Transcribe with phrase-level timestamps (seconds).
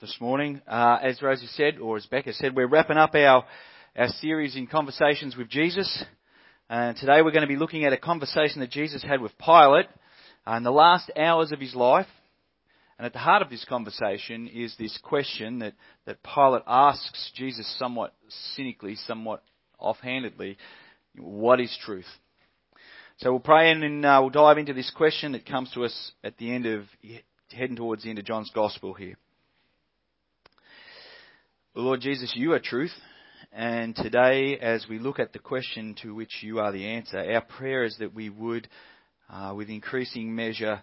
[0.00, 0.62] this morning.
[0.66, 3.44] Uh, as Rosie said, or as Becca said, we're wrapping up our,
[3.94, 6.04] our series in conversations with Jesus.
[6.70, 9.88] And today we're going to be looking at a conversation that Jesus had with Pilate
[10.46, 12.06] uh, in the last hours of his life.
[12.98, 15.74] And at the heart of this conversation is this question that,
[16.06, 18.14] that Pilate asks Jesus somewhat
[18.56, 19.42] cynically, somewhat
[19.78, 20.56] offhandedly,
[21.18, 22.08] what is truth?
[23.18, 26.12] So we'll pray and then uh, we'll dive into this question that comes to us
[26.24, 26.84] at the end of,
[27.50, 29.16] heading towards the end of John's Gospel here.
[31.76, 32.92] Lord Jesus, you are truth.
[33.52, 37.42] And today, as we look at the question to which you are the answer, our
[37.42, 38.66] prayer is that we would,
[39.32, 40.82] uh, with increasing measure,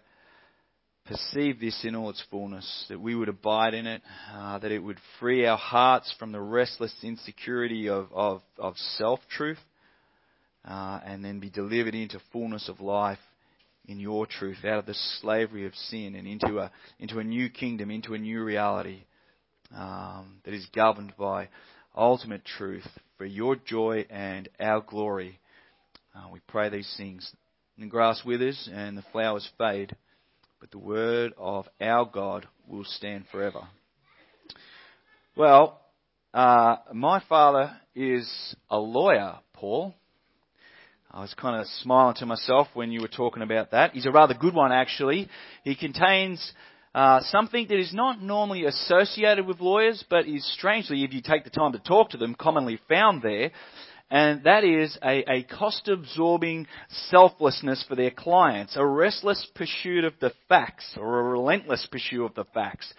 [1.06, 4.02] perceive this in all its fullness, that we would abide in it,
[4.34, 9.20] uh, that it would free our hearts from the restless insecurity of, of, of self
[9.30, 9.60] truth,
[10.64, 13.20] uh, and then be delivered into fullness of life
[13.88, 17.50] in your truth, out of the slavery of sin and into a, into a new
[17.50, 19.04] kingdom, into a new reality
[19.76, 21.50] um, that is governed by
[21.96, 22.88] ultimate truth
[23.18, 25.40] for your joy and our glory.
[26.16, 27.32] Uh, we pray these things.
[27.78, 29.96] The grass withers and the flowers fade,
[30.60, 33.68] but the word of our God will stand forever.
[35.36, 35.80] Well,
[36.34, 39.94] uh, my father is a lawyer, Paul.
[41.12, 43.94] I was kind of smiling to myself when you were talking about that.
[43.94, 45.30] He's a rather good one, actually.
[45.64, 46.52] He contains
[46.96, 51.44] uh, something that is not normally associated with lawyers, but is strangely, if you take
[51.44, 53.52] the time to talk to them, commonly found there.
[54.10, 56.66] And that is a, a cost absorbing
[57.10, 62.34] selflessness for their clients, a restless pursuit of the facts, or a relentless pursuit of
[62.34, 62.92] the facts.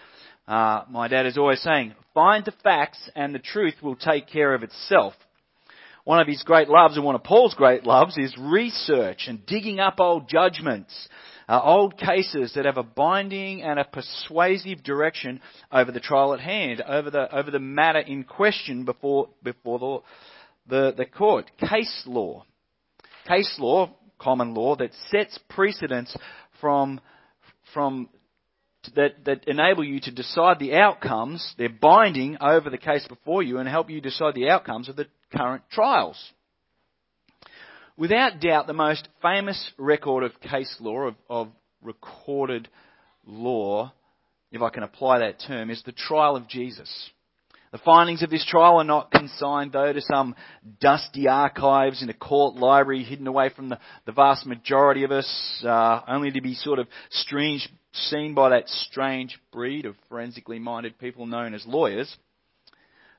[0.47, 4.55] Uh, my dad is always saying, find the facts and the truth will take care
[4.55, 5.15] of itself.
[6.05, 9.79] One of his great loves, and one of Paul's great loves, is research and digging
[9.79, 11.09] up old judgments
[11.49, 15.41] uh, old cases that have a binding and a persuasive direction
[15.73, 19.99] over the trial at hand, over the, over the matter in question before, before the,
[20.69, 21.51] the, the court.
[21.59, 22.45] Case law.
[23.27, 26.15] Case law, common law, that sets precedents
[26.61, 27.01] from,
[27.73, 28.11] from
[28.95, 31.55] that, that enable you to decide the outcomes.
[31.57, 35.07] They're binding over the case before you and help you decide the outcomes of the
[35.35, 36.33] current trials
[37.99, 41.49] without doubt, the most famous record of case law, of, of
[41.83, 42.69] recorded
[43.27, 43.93] law,
[44.51, 47.11] if I can apply that term, is the trial of Jesus.
[47.71, 50.35] The findings of this trial are not consigned, though, to some
[50.81, 55.63] dusty archives in a court library hidden away from the, the vast majority of us,
[55.67, 60.99] uh, only to be sort of strange, seen by that strange breed of forensically minded
[60.99, 62.17] people known as lawyers.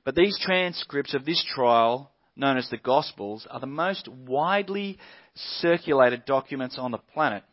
[0.03, 4.97] But these transcripts of this trial known as the Gospels, are the most widely
[5.35, 7.44] circulated documents on the planet.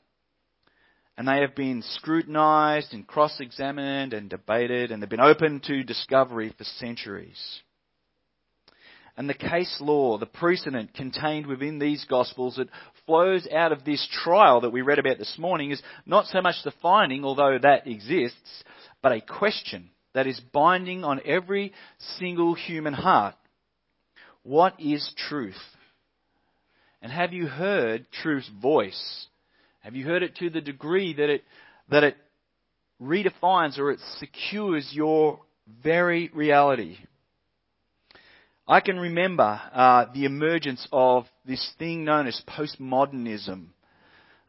[1.18, 5.82] And they have been scrutinized and cross examined and debated, and they've been open to
[5.82, 7.62] discovery for centuries.
[9.16, 12.68] And the case law, the precedent contained within these Gospels that
[13.06, 16.56] flows out of this trial that we read about this morning is not so much
[16.64, 18.64] the finding, although that exists,
[19.02, 21.72] but a question that is binding on every
[22.18, 23.34] single human heart.
[24.46, 25.60] What is truth?
[27.02, 29.26] And have you heard truth's voice?
[29.80, 31.42] Have you heard it to the degree that it,
[31.88, 32.16] that it
[33.02, 35.40] redefines or it secures your
[35.82, 36.96] very reality?
[38.68, 43.70] I can remember uh, the emergence of this thing known as postmodernism.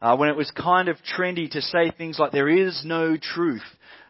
[0.00, 3.62] Uh, when it was kind of trendy to say things like there is no truth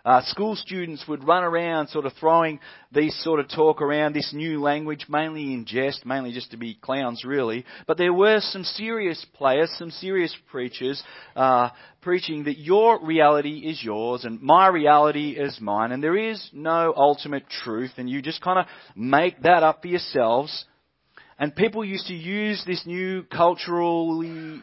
[0.08, 2.58] uh, school students would run around sort of throwing
[2.92, 6.78] these sort of talk around this new language, mainly in jest, mainly just to be
[6.80, 7.66] clowns really.
[7.86, 11.02] But there were some serious players, some serious preachers,
[11.36, 11.68] uh,
[12.00, 16.94] preaching that your reality is yours and my reality is mine and there is no
[16.96, 18.64] ultimate truth and you just kind of
[18.96, 20.64] make that up for yourselves.
[21.38, 24.62] And people used to use this new culturally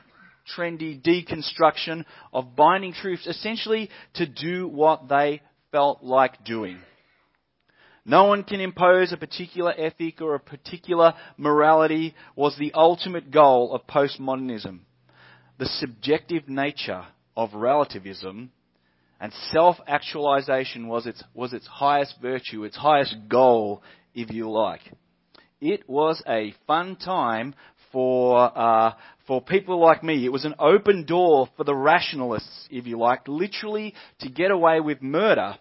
[0.57, 5.41] trendy deconstruction of binding truths essentially to do what they
[5.71, 6.79] felt like doing.
[8.05, 13.73] No one can impose a particular ethic or a particular morality was the ultimate goal
[13.73, 14.81] of postmodernism.
[15.57, 17.05] The subjective nature
[17.35, 18.51] of relativism
[19.19, 23.81] and self-actualization was its, was its highest virtue, its highest goal,
[24.13, 24.81] if you like.
[25.61, 27.55] It was a fun time
[27.91, 28.93] for, uh,
[29.27, 30.25] for people like me.
[30.25, 34.79] It was an open door for the rationalists, if you like, literally to get away
[34.79, 35.57] with murder.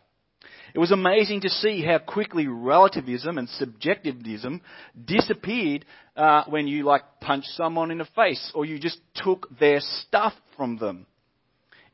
[0.75, 4.61] It was amazing to see how quickly relativism and subjectivism
[5.05, 5.85] disappeared
[6.17, 10.33] uh, when you like punched someone in the face or you just took their stuff
[10.57, 11.07] from them.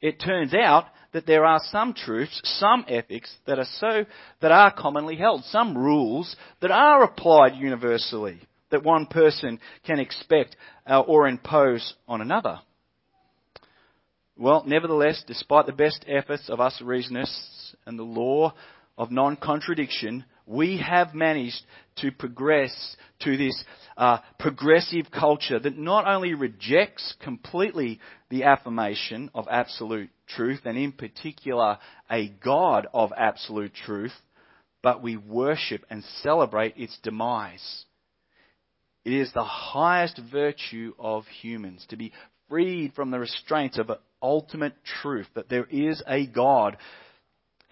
[0.00, 4.06] It turns out that there are some truths, some ethics that are so,
[4.40, 8.40] that are commonly held, some rules that are applied universally
[8.70, 10.56] that one person can expect
[10.87, 12.61] uh, or impose on another.
[14.37, 18.55] Well, nevertheless, despite the best efforts of us reasonists and the law
[18.96, 21.62] of non-contradiction, we have managed
[21.96, 23.64] to progress to this
[23.96, 28.00] uh, progressive culture that not only rejects completely
[28.31, 31.78] the affirmation of absolute truth, and in particular
[32.11, 34.14] a God of absolute truth,
[34.82, 37.84] but we worship and celebrate its demise.
[39.05, 42.12] It is the highest virtue of humans to be
[42.49, 43.91] freed from the restraints of
[44.23, 46.76] ultimate truth, that there is a God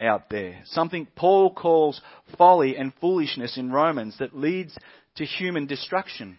[0.00, 0.60] out there.
[0.66, 2.00] Something Paul calls
[2.38, 4.76] folly and foolishness in Romans that leads
[5.16, 6.38] to human destruction.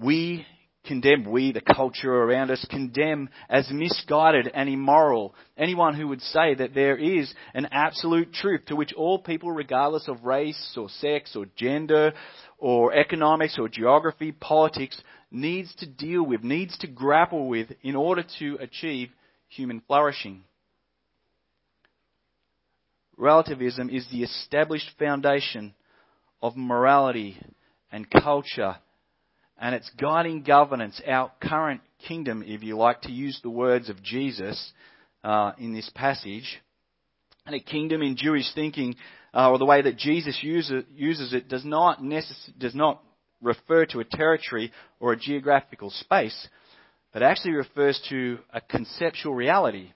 [0.00, 0.46] We
[0.84, 6.54] condemn, we, the culture around us, condemn as misguided and immoral anyone who would say
[6.54, 11.36] that there is an absolute truth to which all people, regardless of race or sex
[11.36, 12.12] or gender
[12.62, 18.24] or economics or geography, politics, needs to deal with, needs to grapple with in order
[18.38, 19.10] to achieve
[19.48, 20.44] human flourishing.
[23.16, 25.74] Relativism is the established foundation
[26.40, 27.36] of morality
[27.90, 28.76] and culture
[29.58, 34.00] and its guiding governance, our current kingdom, if you like to use the words of
[34.04, 34.72] Jesus
[35.24, 36.62] uh, in this passage.
[37.44, 38.94] And a kingdom in Jewish thinking,
[39.34, 43.02] uh, or the way that Jesus uses, uses it, does not, necess- does not
[43.40, 46.48] refer to a territory or a geographical space,
[47.12, 49.90] but actually refers to a conceptual reality.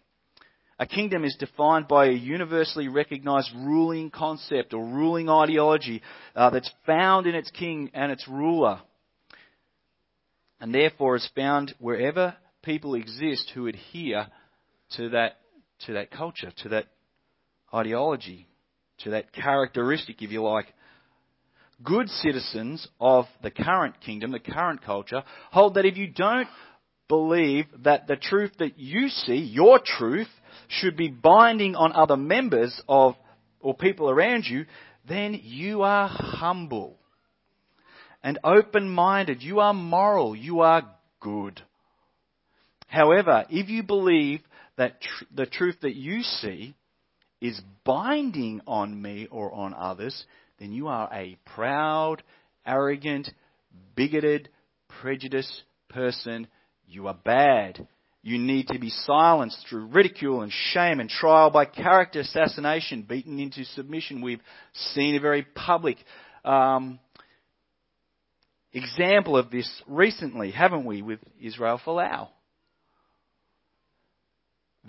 [0.79, 6.03] A kingdom is defined by a universally recognized ruling concept or ruling ideology
[6.35, 8.81] uh, that's found in its king and its ruler.
[10.61, 14.27] And therefore is found wherever people exist who adhere
[14.97, 15.39] to that,
[15.87, 16.87] to that culture, to that
[17.73, 18.47] ideology,
[18.99, 20.67] to that characteristic, if you like.
[21.83, 26.49] Good citizens of the current kingdom, the current culture, hold that if you don't
[27.09, 30.29] believe that the truth that you see, your truth,
[30.69, 33.15] should be binding on other members of
[33.61, 34.65] or people around you,
[35.09, 36.97] then you are humble
[38.23, 39.43] and open minded.
[39.43, 40.35] You are moral.
[40.35, 40.83] You are
[41.21, 41.63] good.
[42.89, 44.41] However, if you believe
[44.77, 46.75] that tr- the truth that you see
[47.41, 50.25] is binding on me or on others,
[50.59, 52.23] then you are a proud,
[52.67, 53.29] arrogant,
[53.95, 54.49] bigoted,
[55.01, 56.47] prejudiced person.
[56.87, 57.87] You are bad.
[58.23, 63.39] You need to be silenced through ridicule and shame and trial by character assassination, beaten
[63.39, 64.21] into submission.
[64.21, 64.41] We've
[64.73, 65.99] seen a very public
[66.45, 66.99] um,
[68.73, 72.29] example of this recently, haven't we, with Israel Folau?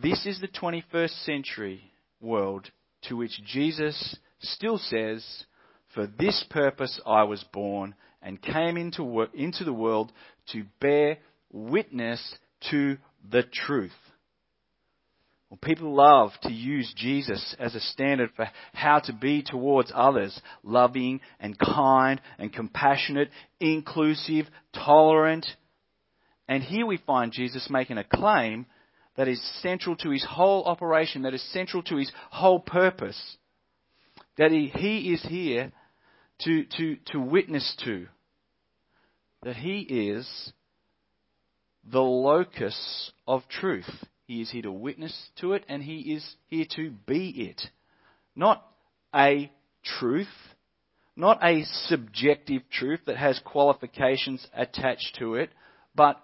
[0.01, 1.81] This is the 21st century
[2.21, 2.69] world
[3.03, 5.45] to which Jesus still says,
[5.93, 10.11] For this purpose I was born and came into, into the world
[10.51, 11.17] to bear
[11.51, 12.35] witness
[12.71, 12.97] to
[13.29, 13.91] the truth.
[15.49, 20.37] Well, people love to use Jesus as a standard for how to be towards others
[20.61, 23.29] loving and kind and compassionate,
[23.61, 25.45] inclusive, tolerant.
[26.49, 28.65] And here we find Jesus making a claim
[29.17, 33.37] that is central to his whole operation, that is central to his whole purpose,
[34.37, 35.71] that he, he is here
[36.43, 38.07] to, to, to witness to,
[39.43, 40.53] that he is
[41.83, 43.89] the locus of truth.
[44.25, 47.61] He is here to witness to it and he is here to be it.
[48.35, 48.63] Not
[49.15, 49.51] a
[49.99, 50.27] truth,
[51.15, 55.49] not a subjective truth that has qualifications attached to it,
[55.95, 56.21] but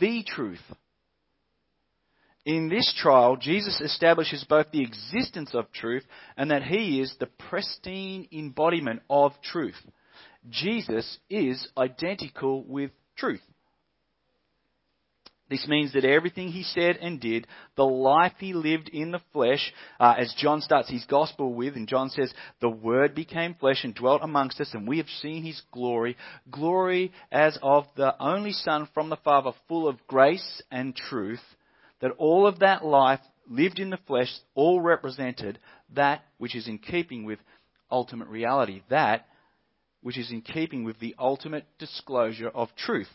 [0.00, 0.62] the truth.
[2.44, 6.04] In this trial, Jesus establishes both the existence of truth
[6.36, 9.80] and that he is the pristine embodiment of truth.
[10.50, 13.42] Jesus is identical with truth.
[15.48, 17.46] This means that everything he said and did,
[17.76, 21.86] the life he lived in the flesh, uh, as John starts his gospel with, and
[21.86, 25.60] John says, the Word became flesh and dwelt amongst us, and we have seen his
[25.70, 26.16] glory,
[26.50, 31.42] glory as of the only Son from the Father, full of grace and truth,
[32.02, 35.58] that all of that life lived in the flesh all represented
[35.94, 37.38] that which is in keeping with
[37.90, 39.26] ultimate reality, that
[40.02, 43.08] which is in keeping with the ultimate disclosure of truth.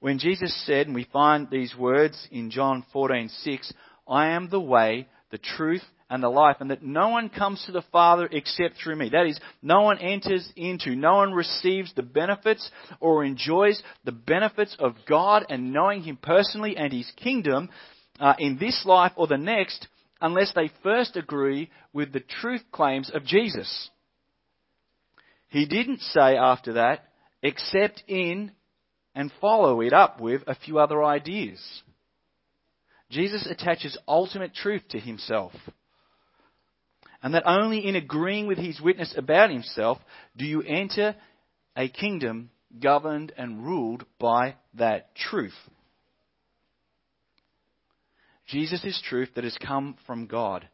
[0.00, 3.72] When Jesus said, and we find these words in John 14:6,
[4.06, 7.72] I am the way, the truth, and the life, and that no one comes to
[7.72, 9.08] the Father except through me.
[9.10, 14.76] That is, no one enters into, no one receives the benefits or enjoys the benefits
[14.80, 17.70] of God and knowing Him personally and His kingdom
[18.18, 19.86] uh, in this life or the next
[20.20, 23.90] unless they first agree with the truth claims of Jesus.
[25.48, 27.04] He didn't say after that,
[27.42, 28.52] accept in
[29.14, 31.60] and follow it up with a few other ideas.
[33.10, 35.52] Jesus attaches ultimate truth to himself.
[37.22, 39.98] And that only in agreeing with his witness about himself
[40.36, 41.14] do you enter
[41.76, 45.54] a kingdom governed and ruled by that truth.
[48.46, 50.68] Jesus is truth that has come from God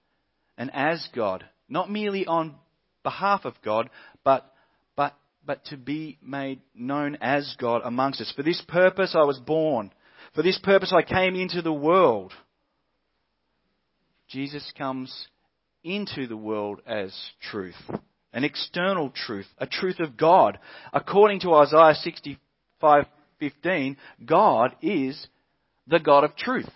[0.57, 2.55] and as God, not merely on
[3.03, 3.91] behalf of God,
[4.25, 4.51] but,
[4.97, 8.33] but, but to be made known as God amongst us.
[8.35, 9.93] For this purpose I was born.
[10.35, 12.33] For this purpose I came into the world.
[14.29, 15.29] Jesus comes
[15.87, 17.77] into the world as truth,
[18.33, 20.59] an external truth, a truth of God.
[20.93, 25.29] According to Isaiah 65:15, God is
[25.87, 26.69] the God of truth.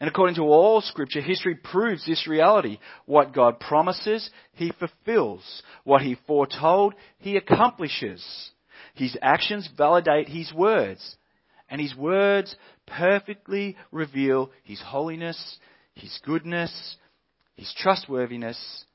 [0.00, 2.78] And according to all scripture, history proves this reality.
[3.04, 5.62] What God promises, He fulfills.
[5.84, 8.50] What He foretold, He accomplishes.
[8.94, 11.16] His actions validate His words.
[11.68, 15.58] And His words perfectly reveal His holiness,
[15.94, 16.96] His goodness,
[17.60, 18.86] His trustworthiness,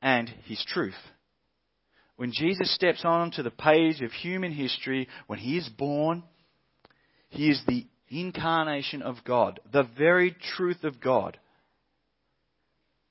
[0.00, 0.94] and His truth.
[2.14, 6.22] When Jesus steps onto the page of human history, when He is born,
[7.30, 11.36] He is the incarnation of God, the very truth of God.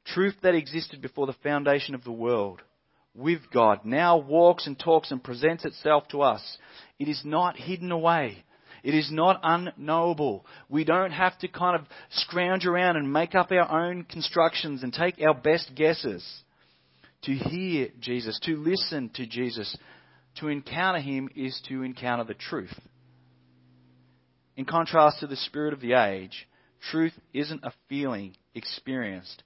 [0.05, 2.61] Truth that existed before the foundation of the world
[3.13, 6.57] with God now walks and talks and presents itself to us.
[6.99, 8.45] It is not hidden away.
[8.85, 10.45] It is not unknowable.
[10.69, 14.93] We don't have to kind of scrounge around and make up our own constructions and
[14.93, 16.23] take our best guesses.
[17.23, 19.75] To hear Jesus, to listen to Jesus,
[20.35, 22.79] to encounter Him is to encounter the truth.
[24.55, 26.47] In contrast to the spirit of the age,
[26.91, 29.41] truth isn't a feeling experienced,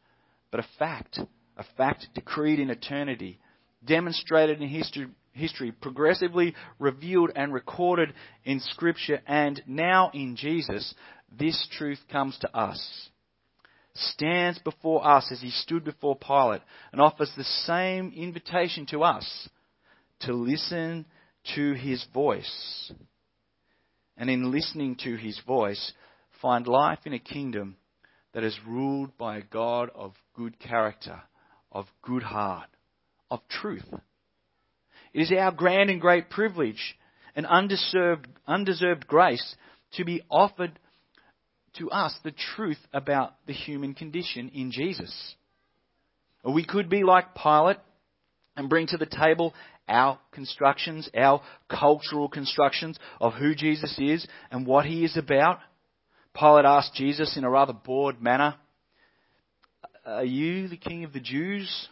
[0.52, 1.18] but a fact.
[1.56, 3.40] A fact decreed in eternity,
[3.86, 5.08] demonstrated in history,
[5.40, 10.94] history, progressively revealed and recorded in Scripture, and now in Jesus,
[11.32, 13.10] this truth comes to us.
[13.96, 19.50] Stands before us as he stood before Pilate and offers the same invitation to us
[20.22, 21.06] to listen
[21.56, 22.92] to his voice
[24.20, 25.94] and in listening to his voice,
[26.42, 27.78] find life in a kingdom
[28.34, 31.22] that is ruled by a God of good character,
[31.72, 32.68] of good heart,
[33.32, 33.88] of truth.
[35.14, 36.98] It is our grand and great privilege
[37.36, 39.56] and undeserved, undeserved grace
[39.94, 40.78] to be offered
[41.78, 45.36] to us the truth about the human condition in Jesus.
[46.44, 47.78] Or we could be like Pilate
[48.56, 49.54] and bring to the table
[49.88, 55.60] our constructions, our cultural constructions of who Jesus is and what he is about.
[56.38, 58.56] Pilate asked Jesus in a rather bored manner,
[60.06, 61.88] Are you the king of the Jews?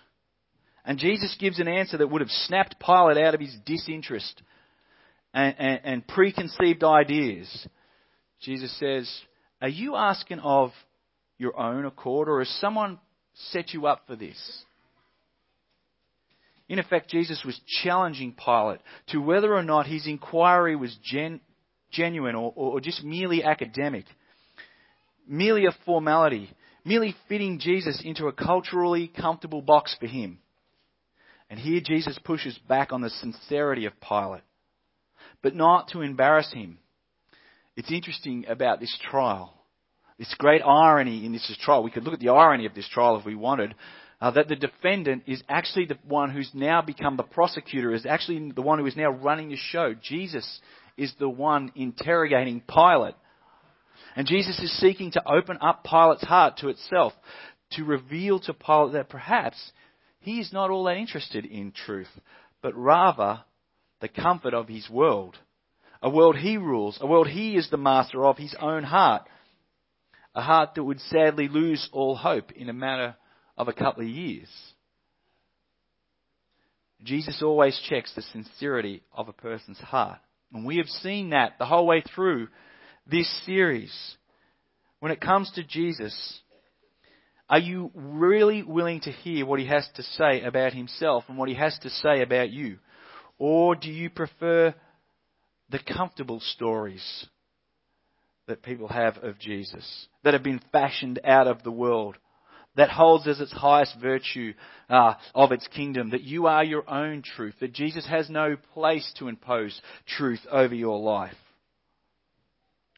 [0.88, 4.42] And Jesus gives an answer that would have snapped Pilate out of his disinterest
[5.34, 7.68] and, and, and preconceived ideas.
[8.40, 9.12] Jesus says,
[9.62, 10.72] Are you asking of
[11.38, 13.00] your own accord, or has someone
[13.52, 14.64] set you up for this?
[16.70, 21.42] In effect, Jesus was challenging Pilate to whether or not his inquiry was gen,
[21.92, 24.06] genuine or, or just merely academic,
[25.28, 26.50] merely a formality,
[26.86, 30.40] merely fitting Jesus into a culturally comfortable box for him.
[31.50, 34.44] And here Jesus pushes back on the sincerity of Pilate,
[35.42, 36.80] but not to embarrass him.
[37.76, 39.54] It's interesting about this trial.
[40.18, 41.84] This great irony in this trial.
[41.84, 43.76] We could look at the irony of this trial if we wanted
[44.20, 48.52] uh, that the defendant is actually the one who's now become the prosecutor, is actually
[48.52, 49.94] the one who is now running the show.
[50.02, 50.60] Jesus
[50.98, 53.16] is the one interrogating Pilate.
[54.16, 57.14] And Jesus is seeking to open up Pilate's heart to itself,
[57.74, 59.72] to reveal to Pilate that perhaps
[60.28, 62.10] he is not all that interested in truth,
[62.62, 63.46] but rather
[64.02, 65.38] the comfort of his world.
[66.02, 69.22] A world he rules, a world he is the master of his own heart.
[70.36, 73.16] A heart that would sadly lose all hope in a matter
[73.58, 74.50] of a couple of years.
[77.04, 80.20] Jesus always checks the sincerity of a person's heart.
[80.52, 82.50] And we have seen that the whole way through
[83.10, 83.96] this series.
[85.00, 86.42] When it comes to Jesus,
[87.50, 91.50] are you really willing to hear what he has to say about himself and what
[91.50, 92.78] he has to say about you?
[93.40, 94.74] Or do you prefer
[95.70, 97.28] the comfortable stories
[98.48, 102.18] that people have of Jesus, that have been fashioned out of the world,
[102.76, 104.54] that holds as its highest virtue
[104.90, 109.12] uh, of its kingdom, that you are your own truth, that Jesus has no place
[109.18, 111.36] to impose truth over your life.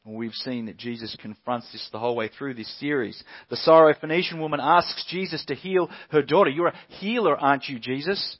[0.04, 3.22] We've seen that Jesus confronts this the whole way through this series.
[3.50, 6.48] The Syrophoenician woman asks Jesus to heal her daughter.
[6.48, 8.38] You're a healer, aren't you, Jesus?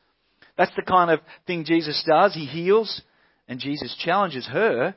[0.56, 2.34] That's the kind of thing Jesus does.
[2.34, 3.02] He heals,
[3.46, 4.94] and Jesus challenges her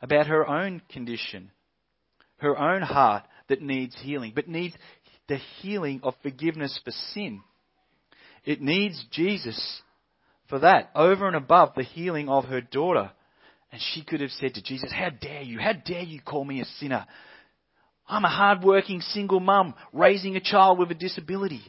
[0.00, 1.50] about her own condition,
[2.38, 4.74] her own heart that needs healing, but needs
[5.28, 7.42] the healing of forgiveness for sin.
[8.44, 9.82] It needs Jesus
[10.48, 13.10] for that, over and above the healing of her daughter.
[13.70, 15.58] And she could have said to Jesus, How dare you?
[15.58, 17.06] How dare you call me a sinner?
[18.08, 21.62] I'm a hard-working single mum raising a child with a disability.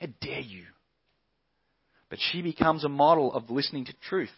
[0.00, 0.64] How dare you?
[2.08, 4.32] But she becomes a model of listening to truth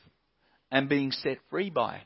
[0.70, 2.02] and being set free by it.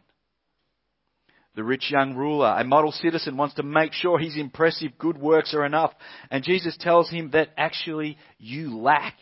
[1.57, 5.55] The rich young ruler, a model citizen, wants to make sure his impressive good works
[5.55, 5.93] are enough.
[6.31, 9.15] And Jesus tells him that actually you lack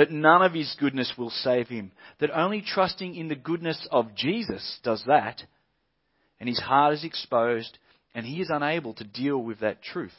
[0.00, 4.14] that none of his goodness will save him, that only trusting in the goodness of
[4.14, 5.42] Jesus does that,
[6.40, 7.76] and his heart is exposed,
[8.14, 10.14] and he is unable to deal with that truth.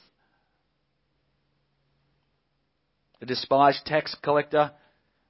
[3.22, 4.70] The despised tax collector,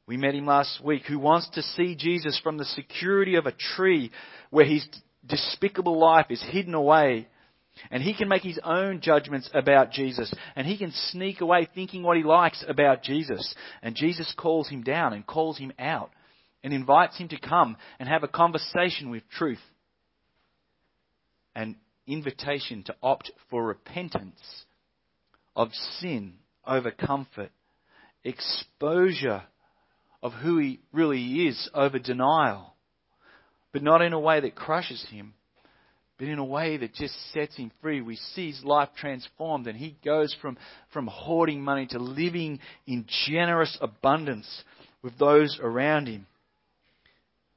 [0.05, 3.53] we met him last week, who wants to see Jesus from the security of a
[3.53, 4.11] tree
[4.49, 4.85] where his
[5.25, 7.29] despicable life is hidden away
[7.89, 10.33] and he can make his own judgments about Jesus.
[10.55, 13.55] And he can sneak away thinking what he likes about Jesus.
[13.81, 16.11] And Jesus calls him down and calls him out
[16.63, 19.61] and invites him to come and have a conversation with truth.
[21.55, 24.65] An invitation to opt for repentance
[25.55, 25.69] of
[25.99, 26.35] sin
[26.65, 27.51] over comfort,
[28.23, 29.43] exposure
[30.21, 32.75] of who he really is over denial,
[33.73, 35.33] but not in a way that crushes him
[36.21, 37.99] but in a way that just sets him free.
[37.99, 40.55] We see his life transformed, and he goes from,
[40.93, 44.47] from hoarding money to living in generous abundance
[45.01, 46.27] with those around him.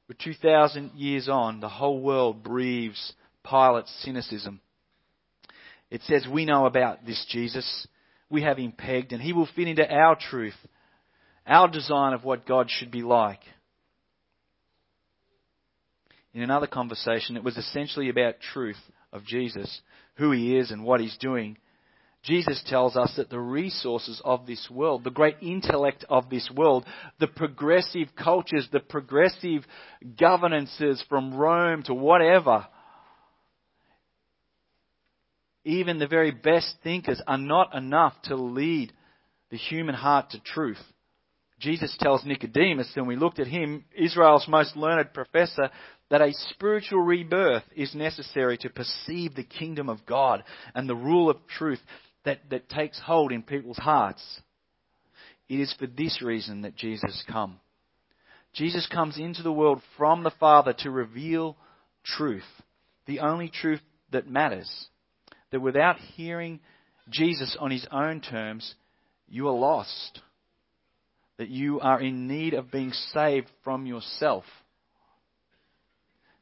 [0.09, 4.61] We're 2,000 years on, the whole world breathes Pilate's cynicism.
[5.91, 7.87] It says, We know about this Jesus.
[8.31, 10.57] We have him pegged, and he will fit into our truth,
[11.45, 13.41] our design of what God should be like
[16.35, 18.79] in another conversation, it was essentially about truth
[19.13, 19.81] of Jesus,
[20.17, 21.57] who he is and what he's doing.
[22.23, 26.85] Jesus tells us that the resources of this world, the great intellect of this world,
[27.21, 29.63] the progressive cultures, the progressive
[30.19, 32.67] governances from Rome to whatever,
[35.63, 38.91] even the very best thinkers are not enough to lead
[39.51, 40.83] the human heart to truth.
[41.59, 45.69] Jesus tells Nicodemus, and we looked at him, Israel's most learned professor,
[46.09, 51.29] that a spiritual rebirth is necessary to perceive the kingdom of God and the rule
[51.29, 51.79] of truth
[52.25, 54.41] that, that takes hold in people's hearts.
[55.47, 57.59] It is for this reason that Jesus come.
[58.53, 61.57] Jesus comes into the world from the Father to reveal
[62.03, 62.43] truth,
[63.05, 64.87] the only truth that matters.
[65.51, 66.59] That without hearing
[67.09, 68.75] Jesus on his own terms,
[69.27, 70.21] you are lost.
[71.37, 74.45] That you are in need of being saved from yourself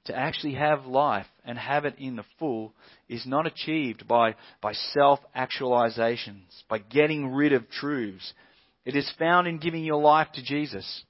[0.06, 2.74] to actually have life and have it in the full
[3.08, 8.34] is not achieved by, by self actualizations, by getting rid of truths.
[8.86, 11.04] It is found in giving your life to Jesus.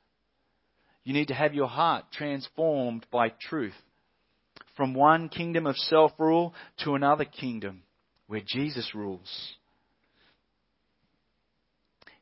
[1.03, 3.73] You need to have your heart transformed by truth.
[4.77, 7.83] From one kingdom of self rule to another kingdom
[8.27, 9.53] where Jesus rules.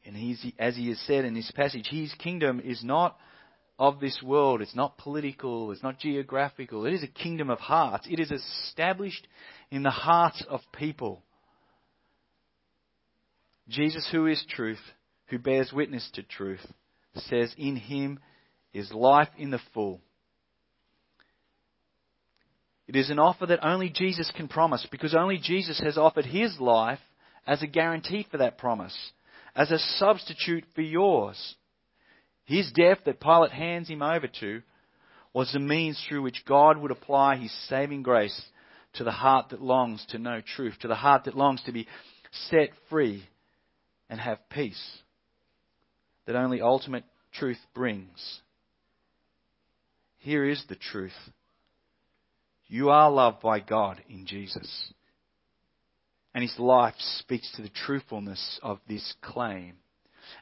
[0.05, 3.17] And he's, as he has said in this passage, his kingdom is not
[3.77, 4.61] of this world.
[4.61, 6.85] It's not political, it's not geographical.
[6.85, 8.07] It is a kingdom of hearts.
[8.09, 9.27] It is established
[9.69, 11.23] in the hearts of people.
[13.69, 14.81] Jesus, who is truth,
[15.27, 16.65] who bears witness to truth,
[17.15, 18.19] says, In him
[18.73, 20.01] is life in the full.
[22.87, 26.59] It is an offer that only Jesus can promise because only Jesus has offered his
[26.59, 26.99] life
[27.47, 28.95] as a guarantee for that promise,
[29.55, 31.55] as a substitute for yours.
[32.45, 34.61] His death that Pilate hands him over to
[35.33, 38.39] was the means through which God would apply his saving grace
[38.93, 41.87] to the heart that longs to know truth, to the heart that longs to be
[42.49, 43.23] set free
[44.09, 44.99] and have peace
[46.25, 48.41] that only ultimate truth brings.
[50.19, 51.11] Here is the truth.
[52.67, 54.93] You are loved by God in Jesus.
[56.33, 59.75] And his life speaks to the truthfulness of this claim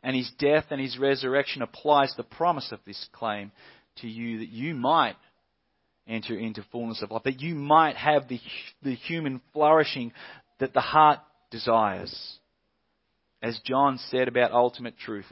[0.03, 3.51] and his death and his resurrection applies the promise of this claim
[3.97, 5.15] to you that you might
[6.07, 8.39] enter into fullness of life, that you might have the,
[8.81, 10.11] the human flourishing
[10.59, 11.19] that the heart
[11.51, 12.39] desires.
[13.41, 15.31] As John said about ultimate truth.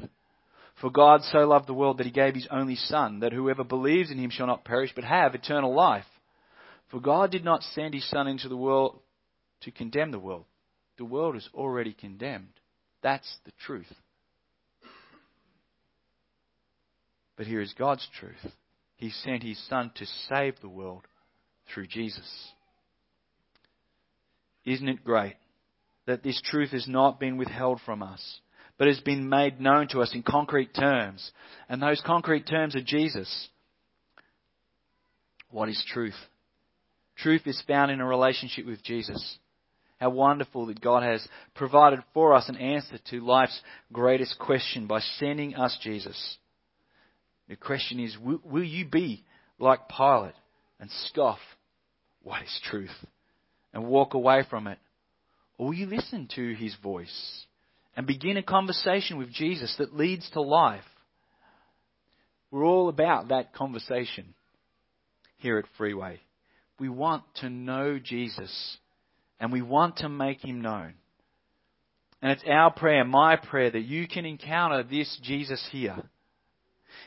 [0.79, 4.11] For God so loved the world that he gave his only Son, that whoever believes
[4.11, 6.05] in him shall not perish but have eternal life.
[6.91, 8.99] For God did not send his Son into the world
[9.61, 10.45] to condemn the world.
[10.97, 12.59] The world is already condemned.
[13.01, 13.91] That's the truth.
[17.35, 18.53] But here is God's truth.
[18.95, 21.03] He sent his Son to save the world
[21.71, 22.51] through Jesus.
[24.65, 25.35] Isn't it great
[26.07, 28.39] that this truth has not been withheld from us,
[28.77, 31.31] but has been made known to us in concrete terms?
[31.69, 33.49] And those concrete terms are Jesus.
[35.51, 36.17] What is truth?
[37.17, 39.37] Truth is found in a relationship with Jesus.
[39.99, 43.59] How wonderful that God has provided for us an answer to life's
[43.91, 46.37] greatest question by sending us Jesus.
[47.49, 49.23] The question is, will, will you be
[49.57, 50.35] like Pilate
[50.79, 51.39] and scoff,
[52.21, 52.95] what is truth,
[53.73, 54.77] and walk away from it?
[55.57, 57.45] Or will you listen to his voice
[57.95, 60.83] and begin a conversation with Jesus that leads to life?
[62.51, 64.35] We're all about that conversation
[65.37, 66.19] here at Freeway.
[66.79, 68.77] We want to know Jesus
[69.39, 70.93] and we want to make him known.
[72.21, 75.97] And it's our prayer, my prayer, that you can encounter this Jesus here.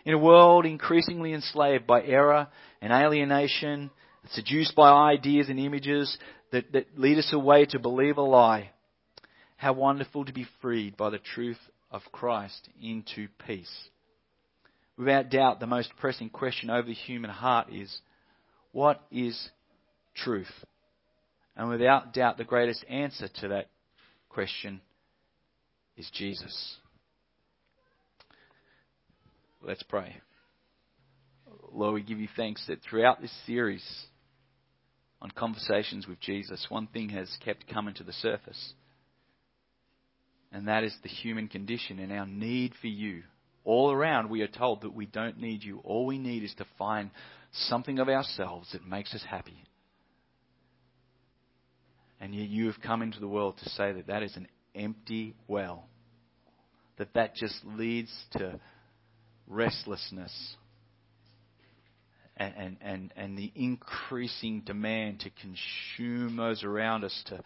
[0.05, 2.49] In a world increasingly enslaved by error
[2.81, 3.90] and alienation,
[4.31, 6.16] seduced by ideas and images
[6.53, 8.71] that, that lead us away to believe a lie,
[9.57, 11.59] how wonderful to be freed by the truth
[11.90, 13.88] of Christ into peace.
[14.97, 18.01] Without doubt, the most pressing question over the human heart is
[18.73, 19.51] what is
[20.14, 20.53] truth?
[21.56, 23.68] And without doubt, the greatest answer to that
[24.28, 24.80] question
[25.96, 26.76] is Jesus.
[29.62, 30.16] Let's pray.
[31.72, 33.84] Lord, we give you thanks that throughout this series
[35.20, 38.72] on conversations with Jesus, one thing has kept coming to the surface.
[40.52, 43.22] And that is the human condition and our need for you.
[43.64, 45.80] All around, we are told that we don't need you.
[45.84, 47.10] All we need is to find
[47.52, 49.62] something of ourselves that makes us happy.
[52.20, 55.35] And yet you have come into the world to say that that is an empty
[55.48, 55.88] well.
[56.98, 58.61] That that just leads to
[59.46, 60.56] restlessness
[62.40, 67.42] and, and, and, and the increasing demand to consume those around us to,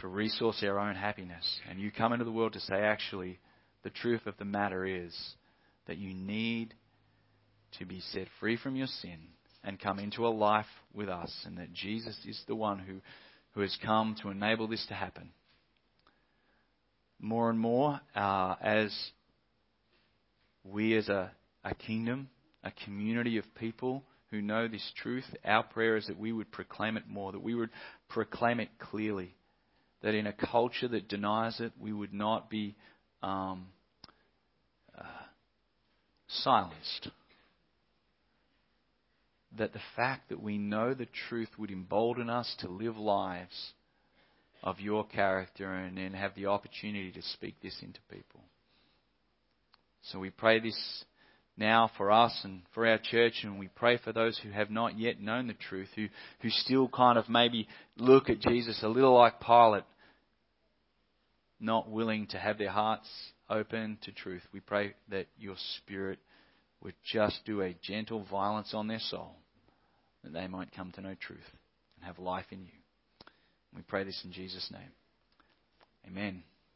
[0.00, 1.60] to resource our own happiness.
[1.68, 3.38] And you come into the world to say, actually,
[3.84, 5.16] the truth of the matter is
[5.86, 6.74] that you need
[7.78, 9.18] to be set free from your sin
[9.64, 13.00] and come into a life with us, and that Jesus is the one who
[13.58, 15.30] who has come to enable this to happen.
[17.18, 18.96] More and more, uh, as
[20.62, 21.32] we as a,
[21.64, 22.28] a kingdom,
[22.62, 26.96] a community of people who know this truth, our prayer is that we would proclaim
[26.96, 27.70] it more, that we would
[28.08, 29.34] proclaim it clearly,
[30.02, 32.76] that in a culture that denies it, we would not be
[33.24, 33.66] um,
[34.96, 35.02] uh,
[36.28, 37.08] silenced
[39.58, 43.72] that the fact that we know the truth would embolden us to live lives
[44.62, 48.40] of your character and then have the opportunity to speak this into people.
[50.02, 51.04] So we pray this
[51.56, 54.98] now for us and for our church, and we pray for those who have not
[54.98, 56.06] yet known the truth, who,
[56.40, 59.84] who still kind of maybe look at Jesus a little like Pilate,
[61.60, 63.08] not willing to have their hearts
[63.50, 64.42] open to truth.
[64.52, 66.20] We pray that your Spirit
[66.82, 69.34] would just do a gentle violence on their soul,
[70.24, 71.38] that they might come to know truth
[71.96, 72.72] and have life in you.
[73.74, 74.90] We pray this in Jesus' name.
[76.06, 76.42] Amen.